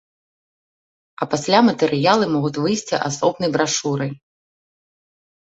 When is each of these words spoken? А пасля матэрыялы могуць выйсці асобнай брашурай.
А 1.25 1.27
пасля 1.33 1.59
матэрыялы 1.67 2.25
могуць 2.37 2.61
выйсці 2.63 2.95
асобнай 3.11 3.49
брашурай. 3.59 4.11